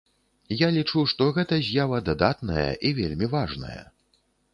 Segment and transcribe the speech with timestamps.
[0.59, 3.75] Я лічу, што гэта з'ява дадатная і вельмі важная.